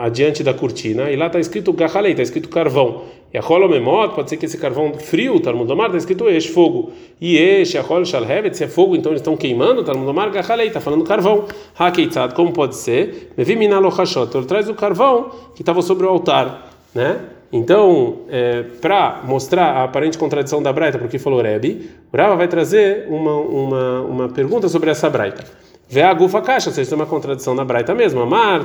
adiante 0.05 0.45
da 0.45 0.55
cortina. 0.55 1.11
E 1.11 1.17
lá 1.17 1.27
está 1.27 1.41
escrito 1.41 1.73
Gahalei, 1.73 2.13
está 2.13 2.23
escrito 2.23 2.49
carvão. 2.49 3.03
E 3.35 3.39
a 3.39 3.41
rola 3.41 3.69
pode 4.09 4.31
ser 4.31 4.37
que 4.37 4.47
esse 4.47 4.57
carvão 4.57 4.95
frio, 4.95 5.41
Talmudomar, 5.41 5.87
está 5.87 5.99
escrito 5.99 6.29
Esh, 6.29 6.47
fogo. 6.47 6.93
E 7.21 7.37
Esh, 7.37 7.75
a 7.75 7.81
rola 7.81 8.05
Shalhevet, 8.05 8.57
se 8.57 8.63
é 8.63 8.69
fogo, 8.69 8.95
então 8.95 9.11
eles 9.11 9.21
estão 9.21 9.37
queimando, 9.37 9.83
Talmudomar, 9.83 10.31
Gahalei, 10.31 10.69
está 10.69 10.81
falando 10.81 11.03
carvão. 11.03 11.47
Hakeitzad, 11.77 12.35
como 12.35 12.53
pode 12.53 12.77
ser? 12.77 13.33
Mevi 13.37 13.57
Minalo 13.57 13.89
Hashot, 13.89 14.37
ele 14.37 14.47
traz 14.47 14.69
o 14.69 14.75
carvão 14.75 15.29
que 15.57 15.63
estava 15.63 15.83
sobre 15.83 16.07
o 16.07 16.09
altar, 16.09 16.71
né? 16.95 17.19
Então, 17.53 18.19
é, 18.29 18.63
para 18.81 19.23
mostrar 19.25 19.73
a 19.73 19.85
aparente 19.85 20.17
contradição 20.17 20.63
da 20.63 20.73
Braita, 20.73 21.01
porque 21.01 21.19
falou 21.19 21.43
Rebbe, 21.43 21.91
o 22.13 22.17
Rava 22.17 22.37
vai 22.37 22.47
trazer 22.47 23.09
uma, 23.09 23.35
uma, 23.35 24.01
uma 24.03 24.29
pergunta 24.29 24.69
sobre 24.69 24.89
essa 24.89 25.11
Braita. 25.11 25.45
Vê 25.93 26.01
a 26.01 26.15
gufa 26.15 26.41
caixa, 26.41 26.71
seja, 26.71 26.89
tem 26.89 26.99
uma 26.99 27.05
contradição 27.05 27.55
na 27.55 27.67
Braita 27.67 27.95
mesmo. 27.95 28.23
Amar, 28.23 28.65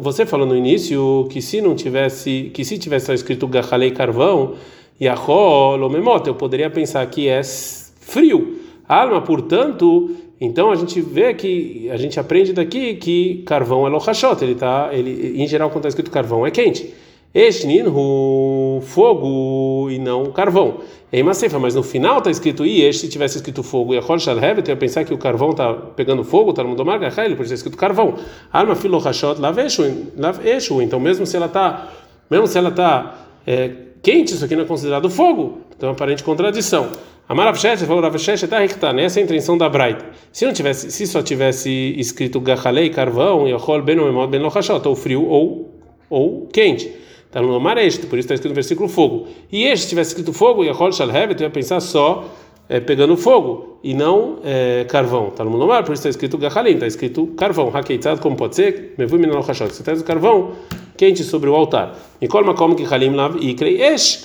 você 0.00 0.24
falou 0.24 0.46
no 0.46 0.54
início 0.54 1.26
que 1.28 1.42
se 1.42 1.60
não 1.60 1.74
tivesse, 1.74 2.52
que 2.54 2.64
se 2.64 2.78
tivesse 2.78 3.12
escrito 3.12 3.48
Gachalei 3.48 3.90
carvão 3.90 4.54
e 5.00 5.08
Ahol 5.08 5.90
memota, 5.90 6.30
eu 6.30 6.36
poderia 6.36 6.70
pensar 6.70 7.04
que 7.06 7.26
é 7.26 7.42
frio. 7.42 8.60
Alma, 8.88 9.20
portanto, 9.20 10.14
então 10.40 10.70
a 10.70 10.76
gente 10.76 11.00
vê 11.00 11.34
que 11.34 11.90
a 11.90 11.96
gente 11.96 12.20
aprende 12.20 12.52
daqui 12.52 12.94
que 12.94 13.42
carvão 13.44 13.84
é 13.84 13.90
lohashot, 13.90 14.40
ele 14.44 14.54
tá, 14.54 14.90
ele 14.92 15.42
em 15.42 15.48
geral 15.48 15.70
quando 15.70 15.78
está 15.78 15.88
escrito 15.88 16.12
carvão 16.12 16.46
é 16.46 16.52
quente. 16.52 16.94
Esninhu, 17.34 18.80
fogo 18.82 19.90
e 19.90 19.98
não 19.98 20.32
carvão. 20.32 20.78
Em 21.12 21.22
Macefa, 21.22 21.58
mas 21.58 21.74
no 21.74 21.82
final 21.82 22.18
está 22.18 22.30
escrito 22.30 22.64
e 22.64 22.92
se 22.92 23.08
tivesse 23.08 23.36
escrito 23.36 23.62
fogo 23.62 23.94
e 23.94 23.98
a 23.98 24.02
Chol 24.02 24.18
Shalhevet, 24.18 24.68
eu 24.68 24.74
ia 24.74 24.76
pensar 24.76 25.04
que 25.04 25.12
o 25.12 25.18
carvão 25.18 25.50
está 25.50 25.72
pegando 25.72 26.24
fogo, 26.24 26.50
está 26.50 26.62
no 26.62 26.70
mundo 26.70 26.84
marca, 26.84 27.10
por 27.10 27.22
isso 27.22 27.42
está 27.42 27.54
escrito 27.54 27.76
carvão. 27.76 28.14
Alma 28.52 28.74
filo 28.74 28.98
hashot 28.98 29.40
laveshu, 29.40 30.82
então 30.82 30.98
mesmo 30.98 31.26
se 31.26 31.36
ela 31.36 31.46
está, 31.46 31.92
mesmo 32.30 32.46
se 32.46 32.58
ela 32.58 32.70
está 32.70 33.26
é, 33.46 33.72
quente, 34.02 34.34
isso 34.34 34.44
aqui 34.44 34.56
não 34.56 34.64
é 34.64 34.66
considerado 34.66 35.08
fogo. 35.08 35.60
Então 35.76 35.88
é 35.88 35.92
uma 35.92 35.96
aparente 35.96 36.22
contradição. 36.24 36.90
A 37.28 37.34
Maravshet 37.34 37.84
falou 37.84 38.02
Ravshet 38.02 38.42
está 38.44 38.58
ricta, 38.58 38.90
nessa 38.90 39.20
é 39.20 39.22
a 39.22 39.24
intenção 39.24 39.58
da 39.58 39.68
Braita. 39.68 40.04
Se 40.32 40.46
não 40.46 40.52
tivesse, 40.52 40.90
se 40.90 41.06
só 41.06 41.22
tivesse 41.22 41.70
escrito 41.98 42.40
Gachalei, 42.40 42.88
carvão, 42.88 43.46
e 43.46 43.50
Yachol 43.50 43.82
ben 43.82 43.98
ben 44.30 44.42
ou 44.42 44.96
frio 44.96 45.26
ou 45.26 45.74
ou 46.08 46.46
quente. 46.50 46.90
Está 47.28 47.42
no 47.42 47.54
Omar 47.54 47.76
este, 47.76 48.06
por 48.06 48.18
isso 48.18 48.24
está 48.24 48.34
escrito 48.34 48.52
no 48.52 48.54
versículo 48.54 48.88
fogo. 48.88 49.28
E 49.52 49.64
este, 49.64 49.84
se 49.84 49.88
tivesse 49.90 50.10
escrito 50.10 50.32
fogo, 50.32 50.64
e 50.64 50.68
a 50.70 50.72
Hol 50.72 50.90
Shalhevet, 50.90 51.36
tu 51.36 51.42
ia 51.42 51.50
pensar 51.50 51.78
só 51.80 52.24
é, 52.68 52.80
pegando 52.80 53.16
fogo 53.16 53.78
e 53.84 53.92
não 53.92 54.38
é, 54.42 54.86
carvão. 54.88 55.28
Está 55.28 55.44
no 55.44 55.62
Omar, 55.62 55.84
por 55.84 55.92
isso 55.92 56.00
está 56.00 56.08
escrito 56.08 56.38
Gahalim, 56.38 56.74
está 56.74 56.86
escrito 56.86 57.26
carvão. 57.36 57.70
Hakeitzad, 57.72 58.18
como 58.20 58.34
pode 58.34 58.56
ser? 58.56 58.94
Mevu 58.96 59.18
minal 59.18 59.42
Hashot. 59.42 59.74
Você 59.74 59.82
traz 59.82 60.00
o 60.00 60.04
carvão 60.04 60.52
quente 60.96 61.22
sobre 61.22 61.48
o 61.48 61.54
altar. 61.54 61.96
Nicol 62.20 62.44
Makom 62.44 62.74
que 62.74 62.82
Halim 62.82 63.14
Lav 63.14 63.36
e 63.40 63.54
Krei 63.54 63.80
Esh, 63.80 64.22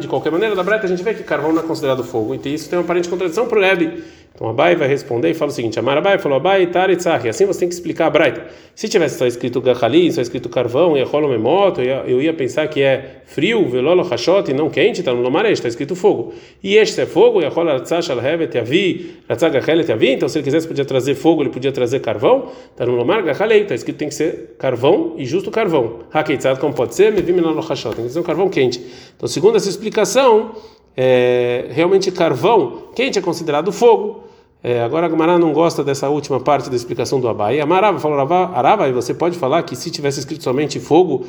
de 0.00 0.08
qualquer 0.08 0.32
maneira, 0.32 0.56
da 0.56 0.62
Breta 0.62 0.86
a 0.86 0.88
gente 0.88 1.02
vê 1.02 1.14
que 1.14 1.22
carvão 1.22 1.52
não 1.52 1.62
é 1.62 1.66
considerado 1.66 2.02
fogo. 2.02 2.34
Então 2.34 2.50
isso 2.50 2.68
tem 2.68 2.78
uma 2.78 2.84
aparente 2.84 3.08
contradição 3.08 3.46
para 3.46 3.58
o 3.58 3.62
Rebbe. 3.62 4.02
Então 4.38 4.48
Abai 4.48 4.76
vai 4.76 4.86
responder 4.86 5.30
e 5.30 5.34
fala 5.34 5.50
o 5.50 5.54
seguinte: 5.54 5.80
Amar 5.80 5.98
Abai 5.98 6.16
falou 6.16 6.36
Abai 6.36 6.68
Taretzach. 6.68 7.28
Assim 7.28 7.44
você 7.44 7.58
tem 7.58 7.68
que 7.68 7.74
explicar 7.74 8.06
a 8.06 8.10
Braita. 8.10 8.46
Se 8.72 8.88
tivesse 8.88 9.18
só 9.18 9.26
escrito 9.26 9.60
Gachali, 9.60 10.12
só 10.12 10.20
escrito 10.20 10.48
carvão, 10.48 10.96
e 10.96 11.04
Memoto, 11.04 11.82
eu 11.82 12.22
ia 12.22 12.32
pensar 12.32 12.68
que 12.68 12.80
é 12.80 13.22
frio, 13.26 13.68
Velolo 13.68 14.04
Hashot, 14.04 14.48
e 14.48 14.54
não 14.54 14.70
quente, 14.70 15.00
está 15.00 15.12
no 15.12 15.22
Lomaresh, 15.22 15.54
está 15.54 15.66
escrito 15.66 15.96
fogo. 15.96 16.32
E 16.62 16.76
este 16.76 17.00
é 17.00 17.06
fogo, 17.06 17.42
e 17.42 17.48
Ratzach 17.48 18.12
Alhevet 18.12 18.56
Yavi, 18.56 19.16
Ratzach 19.28 19.52
Gachelet. 19.52 19.90
Então 19.90 20.28
se 20.28 20.38
ele 20.38 20.44
quisesse, 20.44 20.68
podia 20.68 20.84
trazer 20.84 21.16
fogo, 21.16 21.42
ele 21.42 21.50
podia 21.50 21.72
trazer 21.72 21.98
carvão. 21.98 22.52
Está 22.70 22.86
no 22.86 22.94
Lomar 22.94 23.24
Gachalei, 23.24 23.62
está 23.62 23.74
escrito 23.74 23.96
tem 23.96 24.08
que 24.08 24.14
ser 24.14 24.54
carvão 24.56 25.14
e 25.18 25.26
justo 25.26 25.50
carvão. 25.50 26.04
Hakeitzad, 26.12 26.60
como 26.60 26.72
pode 26.72 26.94
ser? 26.94 27.12
Mevim 27.12 27.32
Menolo 27.32 27.60
Hashot, 27.60 27.96
tem 27.96 28.04
que 28.04 28.12
ser 28.12 28.20
um 28.20 28.22
carvão 28.22 28.48
quente. 28.48 28.80
Então, 29.16 29.28
segundo 29.28 29.56
essa 29.56 29.68
explicação, 29.68 30.52
é, 30.96 31.66
realmente 31.70 32.12
carvão 32.12 32.84
quente 32.94 33.18
é 33.18 33.22
considerado 33.22 33.72
fogo. 33.72 34.27
É, 34.60 34.80
agora 34.80 35.06
a 35.06 35.08
Gamara 35.08 35.38
não 35.38 35.52
gosta 35.52 35.84
dessa 35.84 36.08
última 36.08 36.40
parte 36.40 36.68
da 36.68 36.74
explicação 36.74 37.20
do 37.20 37.28
Abai. 37.28 37.60
Amarava 37.60 38.00
falou 38.00 38.18
Arava, 38.18 38.88
e 38.88 38.92
você 38.92 39.14
pode 39.14 39.38
falar 39.38 39.62
que 39.62 39.76
se 39.76 39.88
tivesse 39.88 40.18
escrito 40.18 40.42
somente 40.42 40.80
fogo, 40.80 41.24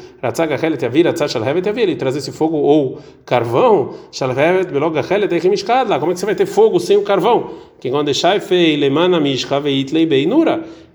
ele 1.77 1.95
trazesse 1.95 2.31
fogo 2.31 2.57
ou 2.57 2.97
carvão, 3.25 3.93
como 5.99 6.11
é 6.11 6.13
que 6.13 6.19
você 6.19 6.25
vai 6.25 6.35
ter 6.35 6.47
fogo 6.47 6.79
sem 6.79 6.97
o 6.97 7.03
carvão? 7.03 7.51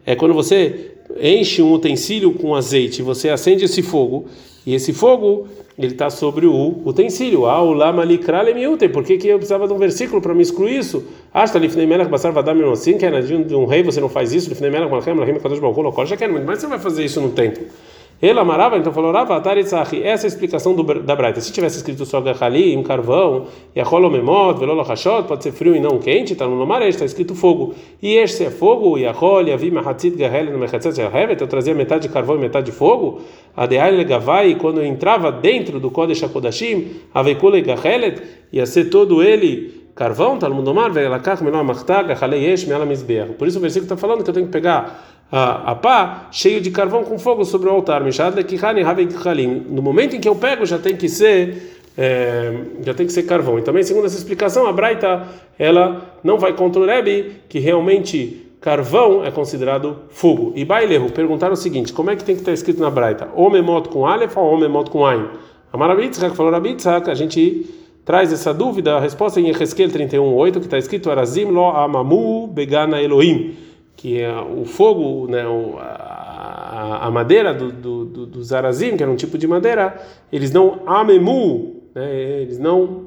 É 0.07 0.17
quando 0.17 0.35
você 0.35 0.91
enche 1.21 1.62
um 1.62 1.73
utensílio 1.73 2.33
com 2.33 2.57
azeite, 2.57 3.00
você 3.00 3.29
acende 3.29 3.64
esse 3.64 3.81
fogo, 3.81 4.26
e 4.67 4.75
esse 4.75 4.93
fogo 4.93 5.47
ele 5.76 5.93
está 5.93 6.09
sobre 6.09 6.47
o 6.47 6.81
utensílio. 6.85 7.47
Ah, 7.47 7.61
o 7.62 7.73
lama 7.73 8.04
likrale 8.04 8.54
miute. 8.54 8.88
Por 8.88 9.02
que, 9.02 9.19
que 9.19 9.28
eu 9.28 9.38
precisava 9.38 9.66
de 9.66 9.73
um 9.73 9.78
versículo 9.78 10.23
para 10.23 10.33
me 10.33 10.43
excluir 10.43 10.78
isso? 10.78 11.04
Ah, 11.33 11.45
está 11.45 11.59
lifnei 11.59 11.87
melech 11.87 12.09
basar 12.09 12.33
vadam 12.33 12.71
assim, 12.71 12.97
que 12.97 13.04
era 13.04 13.21
de 13.21 13.54
um 13.54 13.66
rei, 13.66 13.83
você 13.83 14.00
não 14.00 14.09
faz 14.09 14.33
isso. 14.33 14.49
Lifnei 14.49 14.71
melech 14.71 14.90
malchem, 14.90 15.14
lahim 15.14 15.35
kadosh 15.35 15.59
hu, 15.61 16.07
já 16.07 16.16
quer, 16.16 16.28
mas 16.28 16.61
você 16.61 16.66
vai 16.66 16.78
fazer 16.78 17.04
isso 17.04 17.21
no 17.21 17.31
templo. 17.31 17.64
Ele 18.23 18.38
amarava, 18.38 18.78
então 18.78 18.92
falou, 18.92 19.12
Rava, 19.12 19.38
Taritzahi, 19.40 20.02
essa 20.02 20.25
é 20.25 20.26
a 20.26 20.28
explicação 20.28 20.75
do, 20.75 20.83
da 20.83 21.14
Braita. 21.14 21.40
Se 21.40 21.52
tivesse 21.52 21.76
escrito 21.78 22.06
só 22.06 22.21
Gachali, 22.21 22.76
um 22.76 22.83
carvão, 22.83 23.47
e 23.75 23.80
a 23.80 23.87
Holomemot, 23.87 24.59
Velolo 24.59 24.83
Hashot, 24.83 25.28
pode 25.28 25.42
ser 25.42 25.52
frio 25.52 25.76
e 25.76 25.80
não 25.80 25.99
quente, 25.99 26.33
está 26.33 26.47
no 26.47 26.56
Nomaré, 26.56 26.88
está 26.88 27.04
escrito 27.04 27.35
fogo. 27.35 27.75
E 28.00 28.14
este 28.14 28.44
é 28.44 28.50
fogo, 28.50 28.97
e 28.97 29.06
a 29.06 29.12
Hol, 29.12 29.42
e 29.42 29.52
a 29.52 29.56
Vima 29.56 29.80
Hatzit 29.80 30.16
Gahel, 30.16 30.56
Mechatzet 30.56 30.99
Yahevet, 30.99 31.40
eu 31.40 31.47
trazia 31.47 31.75
metade 31.75 32.09
de 32.09 32.14
carvão 32.14 32.37
e 32.37 32.38
metade 32.38 32.66
de 32.66 32.73
fogo, 32.73 33.21
a 33.56 33.66
Deal 33.66 34.04
Gavai, 34.04 34.54
quando 34.54 34.83
entrava 34.83 35.30
dentro 35.30 35.78
do 35.78 35.90
Kodesh 35.90 36.23
HaKodashim, 36.23 37.00
a 37.12 37.23
Veikule 37.23 37.61
Gahelet, 37.62 38.23
ia 38.52 38.64
ser 38.64 38.87
todo 38.87 39.23
ele 39.23 39.85
carvão, 39.94 40.35
está 40.35 40.49
no 40.49 40.56
Mundomar, 40.56 40.90
Velakach, 40.90 41.42
Menor 41.42 41.62
Machtag, 41.62 42.09
Gachalei 42.09 42.47
Esh, 42.47 42.64
Meala 42.64 42.85
Mizbeach. 42.85 43.35
Por 43.35 43.47
isso 43.47 43.59
o 43.59 43.61
versículo 43.61 43.85
está 43.85 43.97
falando 43.97 44.25
que 44.25 44.30
eu 44.30 44.35
tenho 44.35 44.47
que 44.47 44.52
pegar 44.52 45.24
a, 45.31 45.73
a 45.73 45.75
pá 45.75 46.28
cheio 46.31 46.61
de 46.61 46.71
carvão 46.71 47.04
com 47.04 47.19
fogo 47.19 47.45
sobre 47.45 47.69
o 47.69 47.73
altar. 47.73 48.02
No 49.71 49.83
momento 49.83 50.16
em 50.16 50.21
que 50.21 50.28
eu 50.28 50.37
pego, 50.37 50.64
já 50.64 50.78
tem 50.78 50.97
que 50.97 51.09
ser 51.09 51.75
é, 51.97 52.52
já 52.83 52.93
tem 52.93 53.07
que 53.07 53.12
ser 53.12 53.23
carvão. 53.23 53.59
E 53.59 53.62
também, 53.62 53.83
segundo 53.83 54.07
essa 54.07 54.16
explicação, 54.16 54.66
a 54.66 54.73
Braita 54.73 55.26
ela 55.59 56.19
não 56.23 56.38
vai 56.38 56.52
contra 56.52 56.81
o 56.81 56.87
Rebbe, 56.87 57.37
que 57.49 57.59
realmente 57.59 58.50
carvão 58.61 59.25
é 59.25 59.31
considerado 59.31 59.99
fogo. 60.11 60.52
E 60.57 60.64
Bailehu 60.64 61.11
perguntaram 61.11 61.54
o 61.54 61.57
seguinte: 61.57 61.93
como 61.93 62.11
é 62.11 62.16
que 62.16 62.25
tem 62.25 62.35
que 62.35 62.40
estar 62.40 62.52
escrito 62.52 62.81
na 62.81 62.90
Braita? 62.90 63.28
Homemot 63.35 63.88
com 63.88 64.07
Aleph 64.07 64.37
ou 64.37 64.52
Homemot 64.52 64.90
com 64.90 65.07
Ain? 65.07 65.26
Marabitzhak 65.73 66.37
falou 66.37 66.52
Rabitzhak, 66.52 67.11
a 67.11 67.14
gente 67.14 67.66
traz 68.04 68.33
essa 68.33 68.54
dúvida, 68.54 68.97
a 68.97 69.00
resposta 69.00 69.40
é 69.40 69.43
em 69.43 69.49
Ezequiel 69.49 69.90
31:8, 69.90 70.52
que 70.52 70.66
está 70.66 70.78
escrito 70.78 71.11
Arazim 71.11 71.47
lo 71.47 71.71
amamu 71.71 72.47
begana 72.47 73.02
Elohim 73.02 73.57
que 73.97 74.21
é 74.21 74.33
o 74.41 74.65
fogo, 74.65 75.27
né, 75.31 75.43
a, 75.79 77.11
madeira 77.11 77.55
do, 77.55 77.73
do, 77.73 78.05
do, 78.05 78.27
dos 78.27 78.53
arazim, 78.53 78.97
que 78.97 79.03
era 79.03 79.11
um 79.11 79.17
tipo 79.17 79.39
de 79.39 79.47
madeira, 79.47 80.01
eles 80.33 80.51
não 80.51 80.83
amemu, 80.87 81.83
né, 81.95 82.41
eles 82.43 82.59
não 82.59 83.07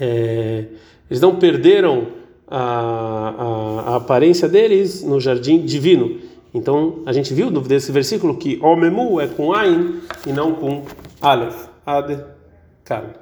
é, 0.00 0.66
eles 1.10 1.20
não 1.20 1.36
perderam 1.36 2.08
a, 2.48 2.58
a, 2.58 3.92
a, 3.92 3.96
aparência 3.96 4.48
deles 4.48 5.02
no 5.02 5.20
jardim 5.20 5.60
divino. 5.64 6.20
Então 6.52 7.02
a 7.06 7.12
gente 7.12 7.34
viu 7.34 7.50
desse 7.50 7.92
versículo 7.92 8.36
que 8.36 8.58
Omemu 8.62 9.20
é 9.20 9.26
com 9.26 9.52
Ain 9.52 10.00
e 10.26 10.32
não 10.32 10.54
com 10.54 10.82
Aleph. 11.20 11.68
Ad 11.84 12.24
Kan. 12.84 13.16